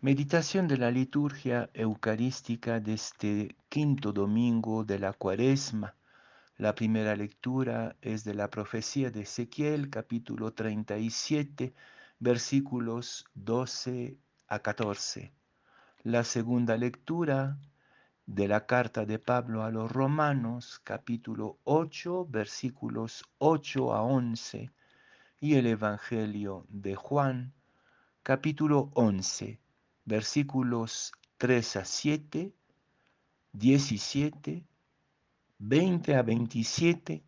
[0.00, 5.96] Meditación de la liturgia eucarística de este quinto domingo de la cuaresma.
[6.56, 11.74] La primera lectura es de la profecía de Ezequiel, capítulo 37,
[12.20, 14.16] versículos 12
[14.46, 15.32] a 14.
[16.04, 17.58] La segunda lectura
[18.24, 24.70] de la carta de Pablo a los romanos, capítulo 8, versículos 8 a 11.
[25.40, 27.52] Y el Evangelio de Juan,
[28.22, 29.58] capítulo 11
[30.08, 32.52] versículos 3 a 7,
[33.52, 34.66] 17,
[35.58, 37.22] 20 a 27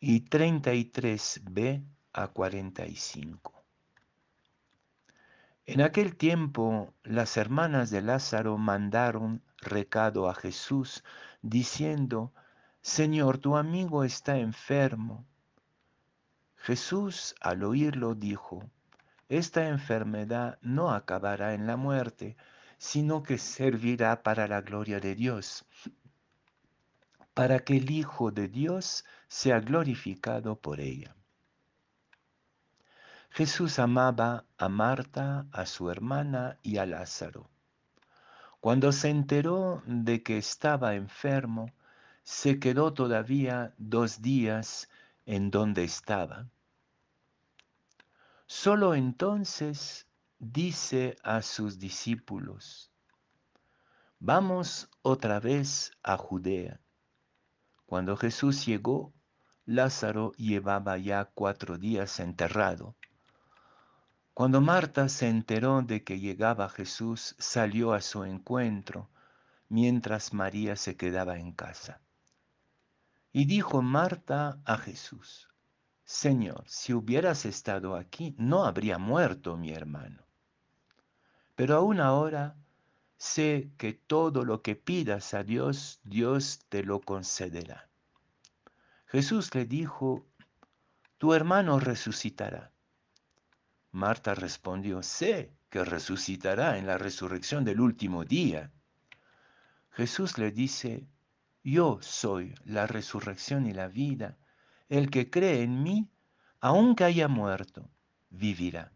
[0.00, 3.54] y 33b a 45.
[5.66, 11.04] En aquel tiempo las hermanas de Lázaro mandaron recado a Jesús
[11.42, 12.32] diciendo,
[12.80, 15.26] Señor, tu amigo está enfermo.
[16.56, 18.68] Jesús al oírlo dijo,
[19.28, 22.36] esta enfermedad no acabará en la muerte,
[22.78, 25.64] sino que servirá para la gloria de Dios,
[27.34, 31.14] para que el Hijo de Dios sea glorificado por ella.
[33.30, 37.50] Jesús amaba a Marta, a su hermana y a Lázaro.
[38.60, 41.70] Cuando se enteró de que estaba enfermo,
[42.22, 44.88] se quedó todavía dos días
[45.26, 46.48] en donde estaba.
[48.50, 50.06] Solo entonces
[50.38, 52.90] dice a sus discípulos,
[54.20, 56.80] vamos otra vez a Judea.
[57.84, 59.12] Cuando Jesús llegó,
[59.66, 62.96] Lázaro llevaba ya cuatro días enterrado.
[64.32, 69.10] Cuando Marta se enteró de que llegaba Jesús, salió a su encuentro,
[69.68, 72.00] mientras María se quedaba en casa.
[73.30, 75.47] Y dijo Marta a Jesús,
[76.08, 80.24] Señor, si hubieras estado aquí, no habría muerto mi hermano.
[81.54, 82.56] Pero aún ahora
[83.18, 87.90] sé que todo lo que pidas a Dios, Dios te lo concederá.
[89.04, 90.26] Jesús le dijo,
[91.18, 92.72] tu hermano resucitará.
[93.90, 98.72] Marta respondió, sé que resucitará en la resurrección del último día.
[99.90, 101.06] Jesús le dice,
[101.62, 104.38] yo soy la resurrección y la vida.
[104.88, 106.08] El que cree en mí,
[106.60, 107.90] aunque haya muerto,
[108.30, 108.92] vivirá.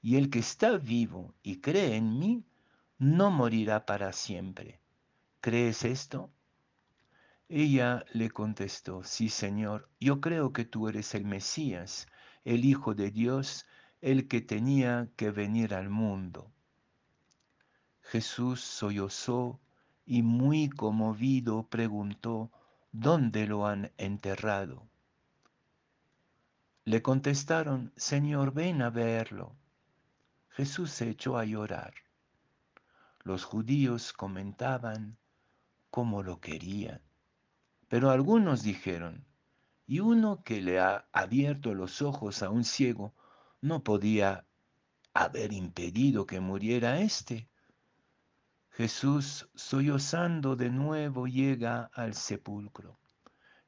[0.00, 2.44] Y el que está vivo y cree en mí,
[2.98, 4.80] no morirá para siempre.
[5.40, 6.30] ¿Crees esto?
[7.48, 12.06] Ella le contestó, sí Señor, yo creo que tú eres el Mesías,
[12.44, 13.66] el Hijo de Dios,
[14.00, 16.52] el que tenía que venir al mundo.
[18.02, 19.60] Jesús sollozó
[20.06, 22.50] y muy conmovido preguntó,
[22.92, 24.91] ¿dónde lo han enterrado?
[26.84, 29.54] Le contestaron, Señor, ven a verlo.
[30.48, 31.94] Jesús se echó a llorar.
[33.22, 35.16] Los judíos comentaban
[35.90, 37.00] cómo lo querían.
[37.86, 39.24] Pero algunos dijeron,
[39.86, 43.14] ¿y uno que le ha abierto los ojos a un ciego
[43.60, 44.44] no podía
[45.14, 47.48] haber impedido que muriera éste?
[48.70, 52.98] Jesús, sollozando de nuevo, llega al sepulcro.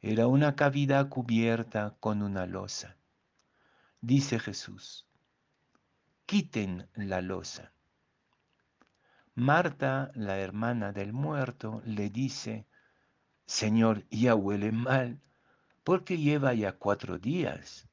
[0.00, 2.96] Era una cavidad cubierta con una losa
[4.04, 5.06] dice Jesús,
[6.26, 7.72] quiten la losa.
[9.34, 12.66] Marta, la hermana del muerto, le dice,
[13.46, 15.22] Señor, ya huele mal,
[15.84, 17.88] porque lleva ya cuatro días.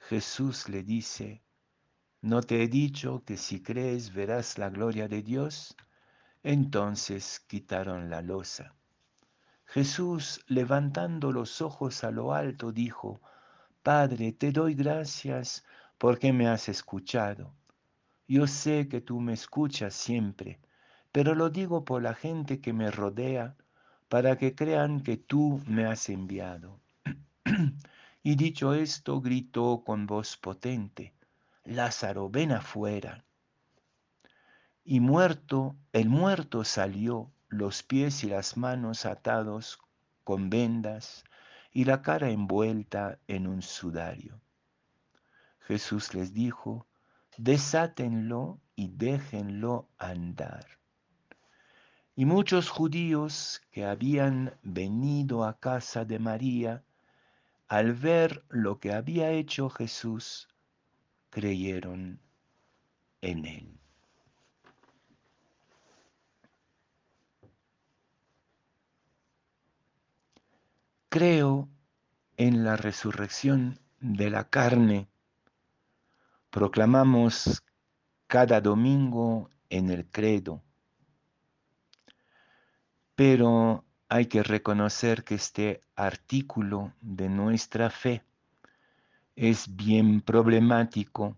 [0.00, 1.44] Jesús le dice,
[2.20, 5.76] ¿no te he dicho que si crees verás la gloria de Dios?
[6.42, 8.74] Entonces quitaron la losa.
[9.64, 13.20] Jesús, levantando los ojos a lo alto, dijo,
[13.86, 15.64] Padre, te doy gracias
[15.96, 17.54] porque me has escuchado.
[18.26, 20.58] Yo sé que tú me escuchas siempre,
[21.12, 23.54] pero lo digo por la gente que me rodea,
[24.08, 26.80] para que crean que tú me has enviado.
[28.24, 31.14] y dicho esto, gritó con voz potente,
[31.62, 33.24] Lázaro, ven afuera.
[34.82, 39.78] Y muerto, el muerto salió, los pies y las manos atados
[40.24, 41.22] con vendas,
[41.76, 44.40] y la cara envuelta en un sudario.
[45.60, 46.86] Jesús les dijo,
[47.36, 50.66] desátenlo y déjenlo andar.
[52.14, 56.82] Y muchos judíos que habían venido a casa de María,
[57.68, 60.48] al ver lo que había hecho Jesús,
[61.28, 62.18] creyeron
[63.20, 63.78] en él.
[71.18, 71.70] Creo
[72.36, 75.08] en la resurrección de la carne.
[76.50, 77.64] Proclamamos
[78.26, 80.62] cada domingo en el credo.
[83.14, 88.22] Pero hay que reconocer que este artículo de nuestra fe
[89.36, 91.34] es bien problemático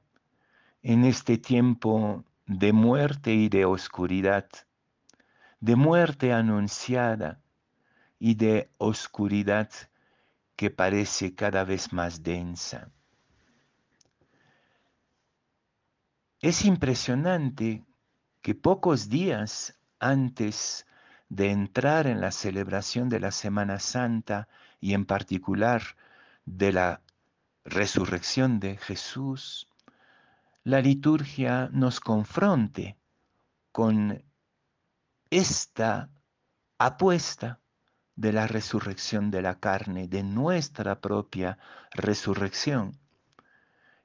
[0.83, 4.49] en este tiempo de muerte y de oscuridad,
[5.61, 7.41] de muerte anunciada
[8.19, 9.71] y de oscuridad
[10.57, 12.91] que parece cada vez más densa.
[16.41, 17.85] Es impresionante
[18.43, 20.87] que pocos días antes
[21.29, 24.49] de entrar en la celebración de la Semana Santa
[24.81, 25.83] y en particular
[26.45, 27.03] de la
[27.65, 29.69] resurrección de Jesús,
[30.65, 32.97] la liturgia nos confronte
[33.73, 34.25] con
[35.31, 36.11] esta
[36.79, 37.61] apuesta
[38.19, 41.57] de la resurrección de la carne, de nuestra propia
[41.93, 42.99] resurrección.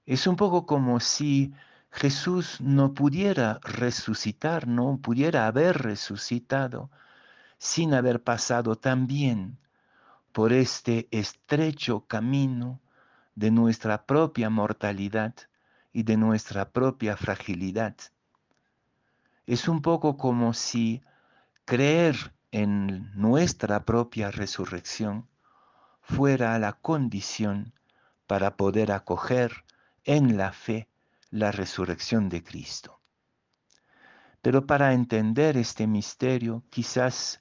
[0.06, 1.52] Es un poco como si
[1.90, 6.92] Jesús no pudiera resucitar, no pudiera haber resucitado
[7.58, 9.58] sin haber pasado también
[10.32, 12.82] por este estrecho camino
[13.34, 15.34] de nuestra propia mortalidad
[15.92, 17.96] y de nuestra propia fragilidad.
[19.48, 21.02] Es un poco como si
[21.66, 25.28] creer en nuestra propia resurrección
[26.02, 27.74] fuera la condición
[28.28, 29.66] para poder acoger
[30.04, 30.88] en la fe
[31.32, 33.00] la resurrección de Cristo.
[34.44, 37.40] Pero para entender este misterio, quizás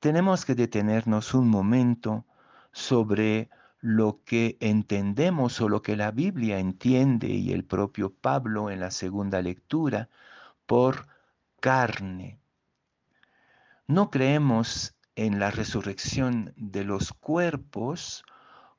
[0.00, 2.24] tenemos que detenernos un momento
[2.72, 3.50] sobre
[3.80, 8.90] lo que entendemos o lo que la Biblia entiende y el propio Pablo en la
[8.90, 10.08] segunda lectura
[10.64, 11.06] por
[11.60, 12.40] carne.
[13.86, 18.24] No creemos en la resurrección de los cuerpos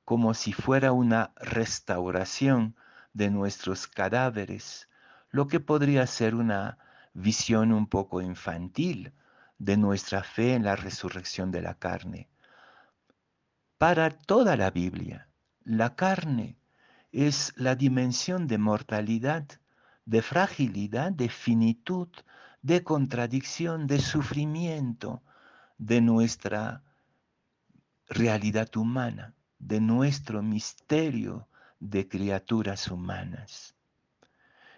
[0.03, 2.75] como si fuera una restauración
[3.13, 4.89] de nuestros cadáveres,
[5.29, 6.79] lo que podría ser una
[7.13, 9.13] visión un poco infantil
[9.59, 12.27] de nuestra fe en la resurrección de la carne.
[13.77, 15.29] Para toda la Biblia,
[15.63, 16.57] la carne
[17.11, 19.45] es la dimensión de mortalidad,
[20.05, 22.09] de fragilidad, de finitud,
[22.65, 25.21] de contradicción, de sufrimiento
[25.77, 26.81] de nuestra
[28.09, 31.47] realidad humana, de nuestro misterio
[31.79, 33.75] de criaturas humanas.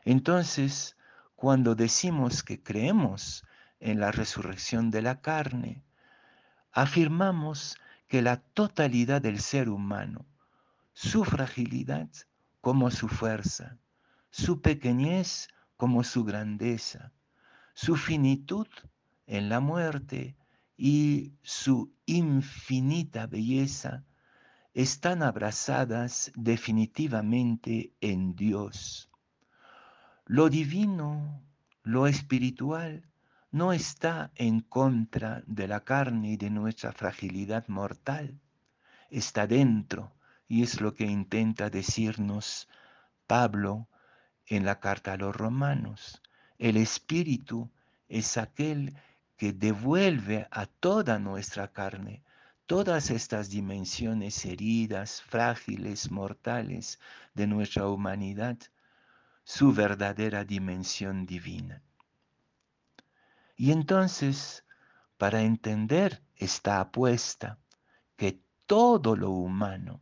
[0.03, 0.97] Entonces,
[1.37, 3.45] cuando decimos que creemos
[3.79, 5.81] en la resurrección de la carne,
[6.73, 7.77] afirmamos
[8.09, 10.25] que la totalidad del ser humano,
[10.91, 12.09] su fragilidad
[12.59, 13.77] como su fuerza,
[14.29, 15.47] su pequeñez
[15.77, 17.13] como su grandeza,
[17.77, 18.67] su finitud
[19.27, 20.35] en la muerte
[20.75, 24.03] y su infinita belleza
[24.73, 29.11] están abrazadas definitivamente en Dios.
[30.25, 31.43] Lo divino,
[31.83, 33.07] lo espiritual,
[33.51, 38.41] no está en contra de la carne y de nuestra fragilidad mortal,
[39.11, 40.15] está dentro
[40.47, 42.67] y es lo que intenta decirnos
[43.27, 43.87] Pablo
[44.47, 46.23] en la carta a los romanos.
[46.57, 47.69] El espíritu
[48.09, 48.95] es aquel
[49.37, 52.23] que devuelve a toda nuestra carne
[52.67, 56.99] todas estas dimensiones heridas, frágiles, mortales
[57.33, 58.57] de nuestra humanidad,
[59.45, 61.81] su verdadera dimensión divina.
[63.55, 64.65] Y entonces,
[65.17, 67.57] para entender esta apuesta,
[68.17, 70.01] que todo lo humano,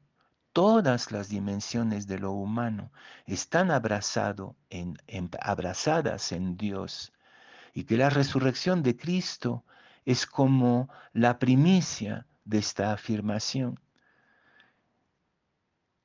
[0.55, 2.89] todas las dimensiones de lo humano
[3.25, 4.97] están abrazado en,
[5.41, 7.11] abrazadas en Dios
[7.73, 9.65] y que la resurrección de Cristo
[10.05, 13.81] es como la primicia de esta afirmación.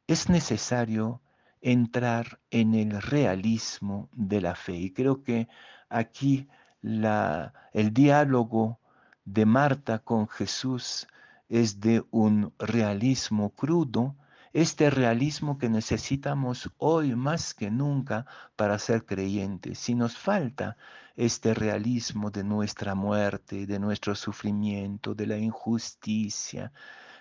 [0.09, 1.23] Es necesario
[1.61, 5.47] entrar en el realismo de la fe y creo que
[5.89, 6.49] aquí
[6.83, 8.81] la, el diálogo
[9.25, 11.07] de Marta con Jesús
[11.49, 14.17] es de un realismo crudo,
[14.53, 18.27] este realismo que necesitamos hoy más que nunca
[18.57, 19.79] para ser creyentes.
[19.79, 20.77] Si nos falta
[21.17, 26.73] este realismo de nuestra muerte, de nuestro sufrimiento, de la injusticia,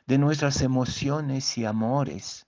[0.07, 2.48] de nuestras emociones y amores.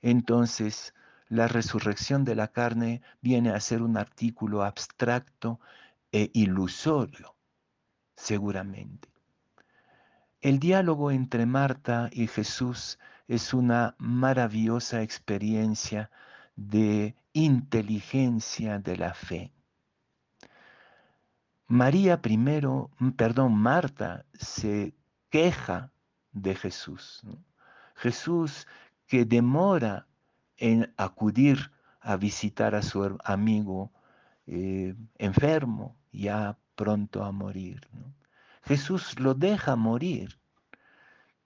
[0.00, 0.94] Entonces,
[1.28, 5.60] la resurrección de la carne viene a ser un artículo abstracto
[6.12, 7.34] e ilusorio,
[8.16, 9.08] seguramente.
[10.40, 12.98] El diálogo entre Marta y Jesús
[13.32, 16.10] es una maravillosa experiencia
[16.54, 19.50] de inteligencia de la fe.
[21.66, 24.94] María primero, mm, perdón, Marta se
[25.30, 25.90] queja
[26.32, 27.22] de Jesús.
[27.96, 28.66] Jesús
[29.06, 30.06] que demora
[30.58, 31.72] en acudir
[32.02, 33.92] a visitar a su amigo
[34.46, 37.88] eh, enfermo, ya pronto a morir.
[38.62, 40.41] Jesús lo deja morir.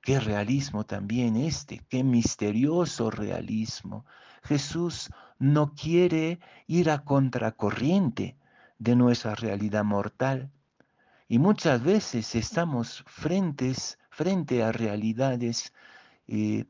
[0.06, 4.06] Qué realismo también este, qué misterioso realismo.
[4.44, 5.10] Jesús
[5.40, 8.36] no quiere ir a contracorriente
[8.78, 10.52] de nuestra realidad mortal.
[11.26, 15.72] Y muchas veces estamos frente a realidades
[16.28, 16.66] eh,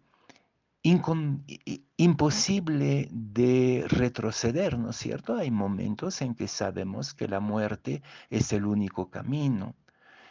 [1.99, 5.35] imposible de retroceder, ¿no es cierto?
[5.37, 8.01] Hay momentos en que sabemos que la muerte
[8.31, 9.75] es el único camino.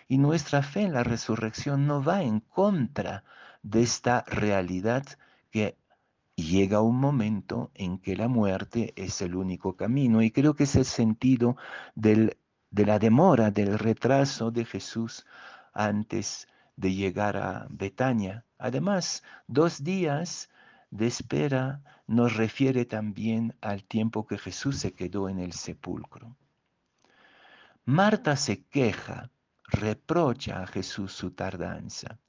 [0.08, 3.24] Y nuestra fe en la resurrección no va en contra
[3.64, 5.06] de esta realidad
[5.52, 5.78] que
[6.36, 10.22] llega un momento en que la muerte es el único camino.
[10.22, 11.58] Y creo que es el sentido
[11.96, 12.38] del,
[12.70, 15.26] de la demora, del retraso de Jesús
[15.74, 18.46] antes de llegar a Betania.
[18.58, 20.50] Además, dos días
[20.92, 26.36] de espera nos refiere también al tiempo que Jesús se quedó en el sepulcro.
[27.86, 29.30] Marta se queja,
[29.68, 32.20] reprocha a Jesús su tardanza.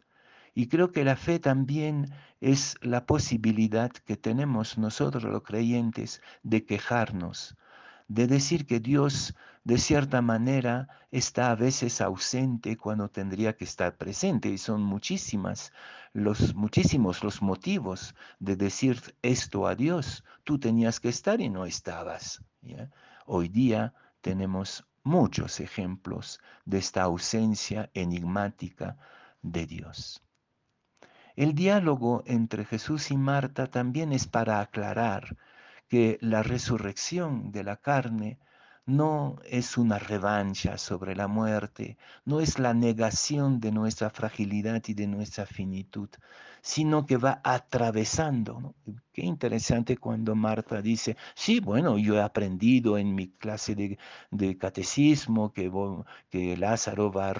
[0.54, 6.64] Y creo que la fe también es la posibilidad que tenemos nosotros los creyentes de
[6.64, 7.56] quejarnos,
[8.08, 13.96] de decir que Dios de cierta manera está a veces ausente cuando tendría que estar
[13.96, 15.72] presente y son muchísimas
[16.12, 20.24] los muchísimos los motivos de decir esto a Dios.
[20.44, 22.42] Tú tenías que estar y no estabas.
[23.26, 28.98] Hoy día tenemos muchos ejemplos de esta ausencia enigmática
[29.40, 30.20] de Dios.
[31.36, 35.36] El diálogo entre Jesús y Marta también es para aclarar
[35.88, 38.40] que la resurrección de la carne
[38.84, 44.94] no es una revancha sobre la muerte, no es la negación de nuestra fragilidad y
[44.94, 46.08] de nuestra finitud,
[46.66, 48.74] sino que va atravesando.
[49.12, 55.52] Qué interesante cuando Marta dice, sí, bueno, yo he aprendido en mi clase de, catecismo
[55.52, 55.70] que,
[56.28, 57.34] que, Lázaro va a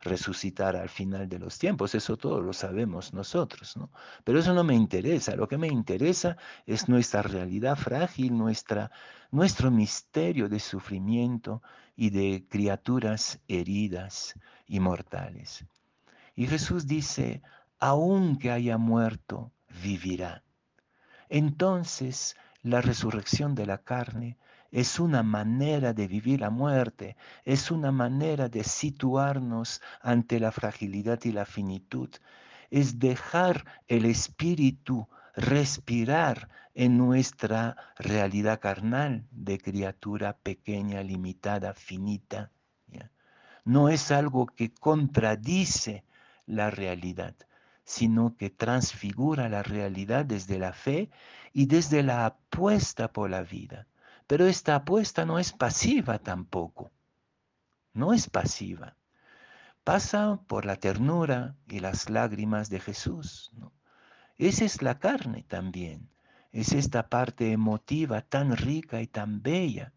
[0.00, 3.92] resucitar al final de los tiempos, eso todo lo sabemos nosotros, ¿no?
[4.24, 6.36] Pero eso no me interesa, lo que me interesa
[6.66, 8.90] es nuestra realidad frágil, nuestra
[9.30, 11.62] nuestro misterio de sufrimiento
[11.94, 14.34] y de criaturas heridas
[14.66, 15.64] y mortales.
[16.34, 17.42] Y Jesús dice,
[17.84, 19.50] aunque haya muerto,
[19.82, 20.44] vivirá.
[21.28, 24.38] Entonces, la resurrección de la carne
[24.70, 31.18] es una manera de vivir la muerte, es una manera de situarnos ante la fragilidad
[31.24, 32.08] y la finitud,
[32.70, 42.52] es dejar el espíritu respirar en nuestra realidad carnal de criatura pequeña, limitada, finita.
[43.64, 46.04] No es algo que contradice
[46.46, 47.34] la realidad,
[47.84, 51.10] sino que transfigura la realidad desde la fe
[51.52, 53.86] y desde la apuesta por la vida.
[54.26, 56.90] Pero esta apuesta no es pasiva tampoco,
[57.92, 58.96] no es pasiva.
[59.84, 63.52] Pasa por la ternura y las lágrimas de Jesús.
[64.38, 66.08] Esa es la carne también.
[66.52, 69.92] Es esta parte emotiva tan rica y tan bella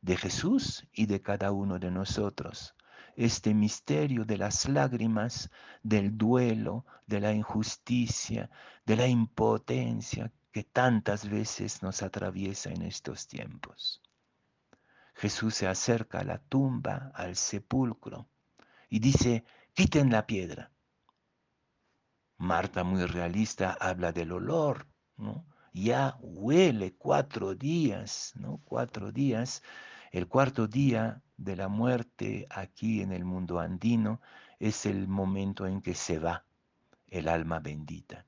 [0.00, 2.74] de Jesús y de cada uno de nosotros.
[3.16, 5.50] Este misterio de las lágrimas,
[5.82, 8.50] del duelo, de la injusticia,
[8.86, 14.02] de la impotencia que tantas veces nos atraviesa en estos tiempos.
[15.14, 18.28] Jesús se acerca a la tumba, al sepulcro,
[18.88, 20.70] y dice, quiten la piedra.
[22.38, 24.86] Marta, muy realista, habla del olor,
[25.16, 25.44] ¿no?
[25.72, 28.60] Ya huele cuatro días, ¿no?
[28.64, 29.62] Cuatro días.
[30.10, 34.20] El cuarto día de la muerte aquí en el mundo andino
[34.58, 36.44] es el momento en que se va
[37.08, 38.26] el alma bendita.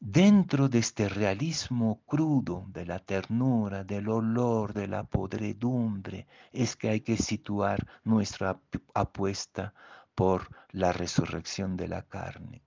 [0.00, 6.90] Dentro de este realismo crudo de la ternura, del olor, de la podredumbre, es que
[6.90, 8.60] hay que situar nuestra
[8.94, 9.74] apuesta
[10.14, 12.62] por la resurrección de la carne.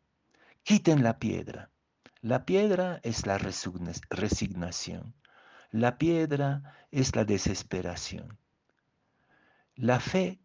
[0.64, 1.70] Quiten la piedra.
[2.20, 5.14] La piedra es la resignación.
[5.72, 8.38] La piedra es la desesperación.
[9.76, 10.40] La fe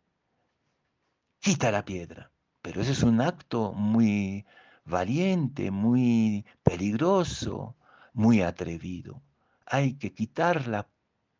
[1.40, 2.30] quita la piedra,
[2.62, 4.46] pero ese es un acto muy
[4.84, 7.76] valiente, muy peligroso,
[8.12, 9.20] muy atrevido.
[9.66, 10.88] Hay que quitar la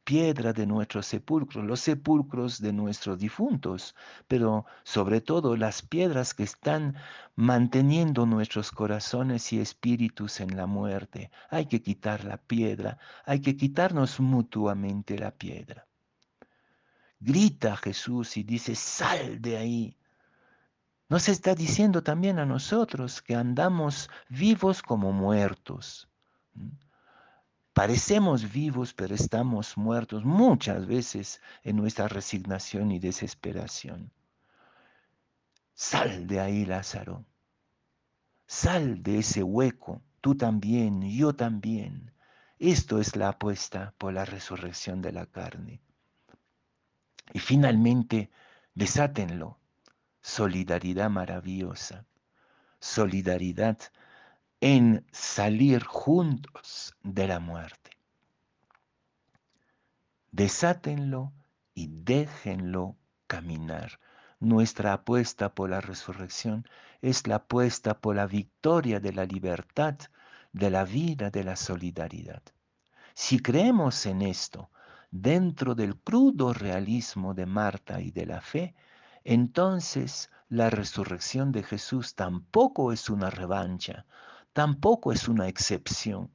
[0.07, 3.97] piedra de nuestros sepulcros, los sepulcros de nuestros difuntos,
[4.29, 6.95] pero sobre todo las piedras que están
[7.35, 11.33] manteniendo nuestros corazones y espíritus en la muerte.
[11.51, 15.89] Hay que quitar la piedra, hay que quitarnos mutuamente la piedra.
[17.19, 19.97] Grita Jesús y dice, sal de ahí.
[21.09, 26.09] Nos está diciendo también a nosotros que andamos vivos como muertos
[27.77, 34.11] Parecemos vivos, pero estamos muertos muchas veces en nuestra resignación y desesperación.
[35.75, 37.27] Sal de ahí, Lázaro.
[38.47, 42.13] Sal de ese hueco, tú también, yo también.
[42.59, 45.83] Esto es la apuesta por la resurrección de la carne.
[47.35, 48.31] Y finalmente,
[48.75, 49.59] desátenlo.
[50.23, 52.07] Solidaridad maravillosa.
[52.81, 53.79] Solidaridad
[54.61, 57.91] en salir juntos de la muerte.
[60.31, 61.33] Desátenlo
[61.75, 62.97] y déjenlo
[63.27, 64.01] caminar.
[64.41, 66.67] Nuestra apuesta por la resurrección
[67.01, 69.97] es la apuesta por la victoria de la libertad,
[70.53, 72.43] de la vida, de la solidaridad.
[73.15, 74.71] Si creemos en esto,
[75.11, 78.75] dentro del crudo realismo de Marta y de la fe,
[79.25, 84.07] entonces la resurrección de Jesús tampoco es una revancha,
[84.57, 86.31] tampoco es una excepción,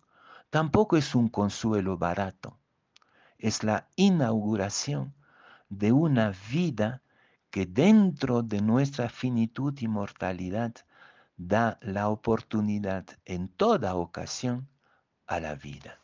[0.51, 2.59] tampoco es un consuelo barato.
[3.39, 5.15] Es la inauguración
[5.69, 7.01] de una vida
[7.49, 10.75] que dentro de nuestra finitud y mortalidad
[11.35, 14.69] da la oportunidad en toda ocasión
[15.25, 15.97] a la vida.